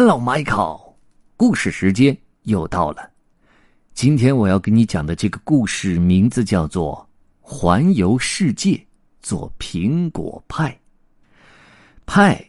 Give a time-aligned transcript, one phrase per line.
[0.00, 0.94] Hello, Michael，
[1.36, 3.10] 故事时间又到了。
[3.94, 7.04] 今天我要给你讲的这个故事名字叫做
[7.44, 8.80] 《环游世界
[9.20, 10.70] 做苹果派》。
[12.06, 12.40] 派，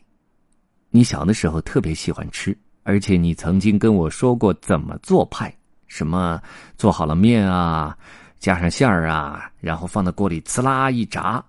[0.92, 5.52] 你小的时候特别喜欢吃，而且你曾经跟我说过怎么做派，
[5.88, 6.40] 什么
[6.78, 7.98] 做好了面啊，
[8.38, 11.44] 加上馅儿啊，然后放到锅里呲啦一炸。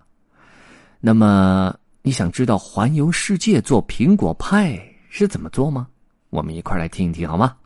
[0.99, 4.83] 那么你想知道环游世界做苹果派？
[5.13, 5.89] 是怎么做吗？
[6.29, 7.57] 我们一块来听一听好吗？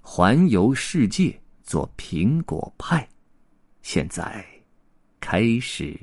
[0.00, 3.06] 环游世界做苹果派，
[3.82, 4.44] 现在
[5.18, 5.98] 开始。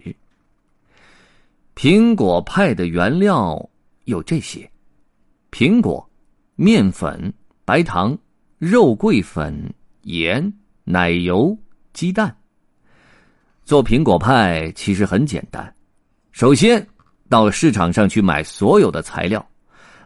[1.74, 3.58] 苹果派的原料
[4.04, 4.70] 有这些：
[5.52, 6.06] 苹果、
[6.56, 8.16] 面粉、白糖、
[8.58, 10.54] 肉桂粉、盐、
[10.84, 11.58] 奶油、
[11.94, 12.36] 鸡蛋。
[13.64, 15.74] 做苹果派其实很简单，
[16.34, 16.86] 首先
[17.30, 19.44] 到市场上去买所有的材料。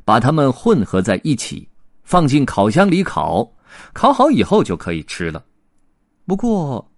[0.03, 1.67] 把它们混合在一起，
[2.03, 3.51] 放进烤箱里烤，
[3.93, 5.43] 烤好以后就可以吃了。
[6.25, 6.91] 不过，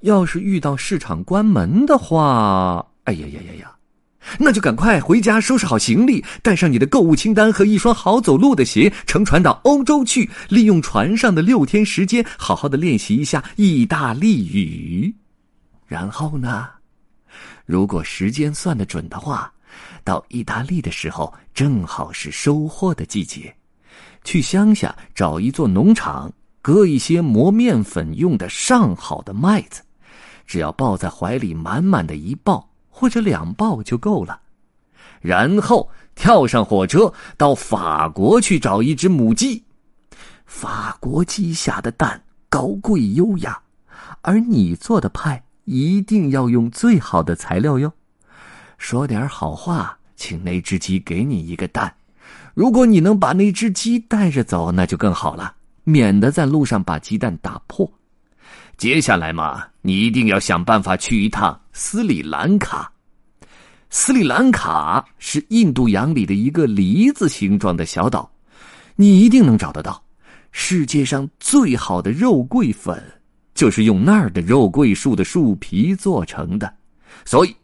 [0.00, 3.76] 要是遇到市场关门的话，哎呀呀呀呀，
[4.38, 15.14] 那就赶快回家收拾好行李，带上你的购物清单和一双好走路的鞋，乘船到欧洲去，利用船上的六天时间，好好的练习一下意大利语。
[15.86, 16.68] 然后呢，
[17.64, 19.52] 如果时间算得准的话。
[20.04, 23.54] 到意大利的时候，正好是收获的季节。
[24.24, 29.82] 去乡下找一座农场，割一些磨面粉用的上好的麦子，
[30.46, 34.40] 只要抱在怀里，满满的一抱或者两抱就够了。
[35.20, 39.64] 然后跳上火车到法国去找一只母鸡。
[40.46, 43.62] 法国鸡下的蛋高贵优雅，
[44.22, 47.92] 而你做的派一定要用最好的材料哟。
[48.80, 51.94] 说点好话，请那只鸡给你一个蛋。
[52.54, 57.88] 如果你能把那只鸡带着走，那就更好了，免得在路上把鸡蛋打破。
[58.78, 62.90] 接下来嘛，你一定要想办法去一趟斯里兰卡。
[63.90, 68.28] 斯里兰卡是印度洋里的一个梨子形状的小岛，
[68.96, 70.02] 你一定能找得到。
[70.52, 73.00] 世界上最好的肉桂粉，
[73.54, 76.74] 就是用那儿的肉桂树的树皮做成的，
[77.26, 77.54] 所以。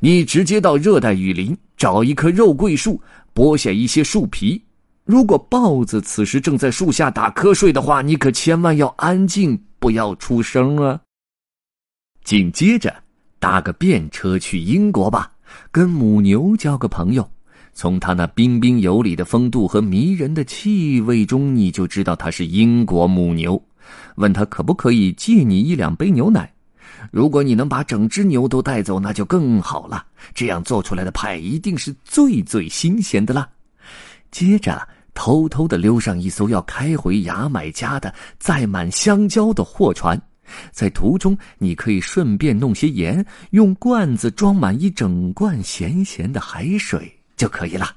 [0.00, 3.00] 你直接到热带雨林找一棵肉桂树，
[3.34, 4.62] 剥下一些树皮。
[5.04, 11.00] 如果豹子此时正在树下打瞌睡的话，你可千万要安静，不要出声啊。
[12.24, 12.92] 紧接着，
[13.38, 15.30] 搭个便车去英国吧，
[15.70, 17.28] 跟母牛交个朋友。
[17.72, 23.62] 从它那彬彬有礼的风度和迷人的气味中，你就知道它是英国母牛。
[24.16, 26.52] 问他可不可以借你一两杯牛奶。
[27.10, 30.04] 如果你能把整只牛都带走，那就更好了。
[30.34, 33.48] 这样做出来的派一定是最最新鲜的啦。
[34.30, 40.20] 接着，偷偷的溜上一艘要开回牙买加的载满香蕉的货船，
[40.72, 47.94] 在途中你可以顺便弄些盐，用罐子装满一整罐咸咸的海水就可以了。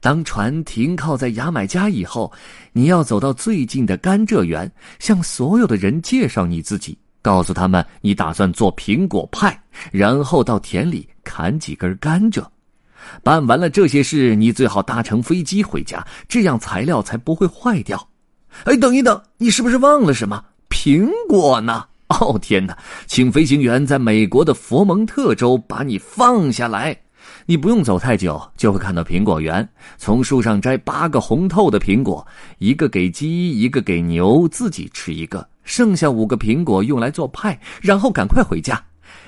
[0.00, 2.32] 当船停靠在牙买加以后，
[2.72, 6.96] 你要走到最近的甘蔗园，向所有的人介绍你自己。
[7.24, 9.58] 告诉他们你打算做苹果派，
[9.90, 12.44] 然后到田里砍几根甘蔗。
[13.22, 18.06] 办完了这些事，你最好搭乘飞机回家，这样材料才不会坏掉。
[18.64, 20.44] 哎，等一等，你是不是忘了什么？
[20.68, 21.86] 苹果呢？
[22.20, 22.76] 哦，天哪！
[23.06, 26.94] 请飞行员在美国的佛蒙特州把你放下来。
[27.46, 29.66] 你不用走太久，就会看到苹果园。
[29.96, 32.24] 从树上摘八个红透的苹果，
[32.58, 35.46] 一个给鸡，一个给牛，自己吃一个。
[35.64, 38.80] 剩下五个苹果用来做派，然后赶快回家。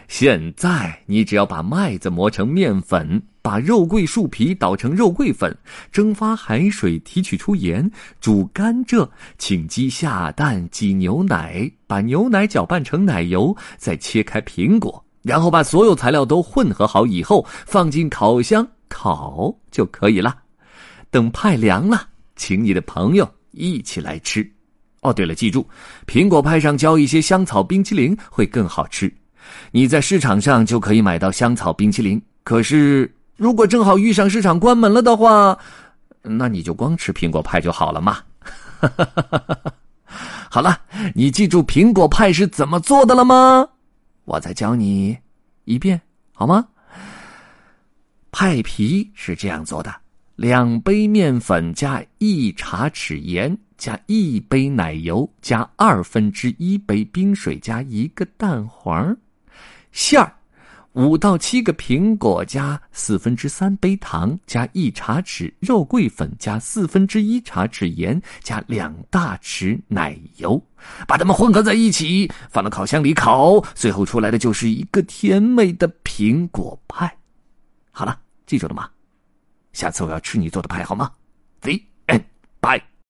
[0.09, 5.57] 现在你只要把麦子磨成面粉，把肉桂树皮捣成肉桂粉，
[5.91, 20.37] 蒸发海水，提取出盐，煮甘蔗，请鸡下蛋，挤牛奶，把牛奶搅拌成奶油，再切开苹果，然后把所有材料都混合好以后，放进烤箱烤就可以了。
[21.11, 24.49] 等派凉了，请你的朋友一起来吃。
[25.07, 25.65] 哦，对了，记住，
[26.05, 29.13] 苹果派上浇一些香草冰淇淋会更好吃。
[29.71, 32.21] 你在市场上就可以买到香草冰淇淋。
[32.43, 35.57] 可是，如果正好遇上市场关门了的话，
[36.23, 38.19] 那你就光吃苹果派就好了嘛。
[40.51, 40.77] 好了，
[41.15, 43.69] 你记住苹果派是怎么做的了吗？
[44.25, 45.17] 我再教你
[45.67, 46.01] 一遍
[46.33, 46.67] 好吗？
[48.33, 49.95] 派皮是这样做的：
[50.35, 53.57] 两杯面粉加一茶匙盐。
[53.77, 59.17] 加一杯奶油，加二分之一杯冰水，加一个蛋黄。
[59.93, 60.33] 馅儿，
[60.93, 70.63] 五到七个苹果加四分之三杯糖加一茶匙肉桂粉加四分之一茶匙盐加两大匙奶油，
[71.07, 77.17] 把它们混合在一起，放到烤箱里烤，最后出来的就是一个甜美的苹果派。
[77.91, 78.89] 好了，记住了吗？
[79.73, 81.11] 下次我要吃你做的派，好吗
[81.61, 81.73] ？The
[82.07, 82.25] end.
[82.63, 82.96] Bye.